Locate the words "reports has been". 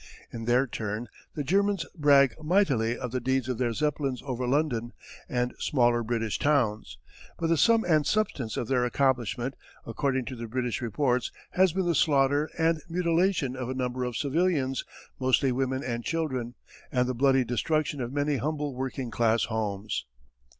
10.81-11.85